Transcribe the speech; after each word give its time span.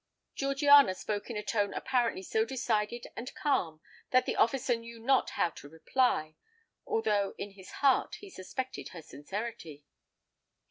Georgiana 0.33 0.95
spoke 0.95 1.29
in 1.29 1.37
a 1.37 1.43
tone 1.43 1.75
apparently 1.75 2.23
so 2.23 2.43
decided 2.43 3.05
and 3.15 3.31
calm, 3.35 3.81
that 4.09 4.25
the 4.25 4.35
officer 4.35 4.75
knew 4.75 4.97
not 4.97 5.29
how 5.29 5.51
to 5.51 5.69
reply; 5.69 6.33
although 6.87 7.35
in 7.37 7.51
his 7.51 7.69
heart 7.85 8.15
he 8.15 8.31
suspected 8.31 8.89
her 8.93 9.01
sincerity. 9.03 9.85